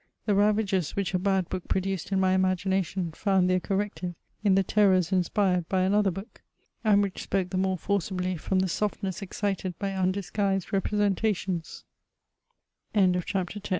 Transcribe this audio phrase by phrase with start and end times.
[0.25, 3.59] The ravages which a had hook produced in my im a gin ation found their
[3.59, 6.41] correctiye in the terrors inspired hj another hook,
[6.83, 11.61] and which spoke the more forcibly from the softness excited by undisguised representation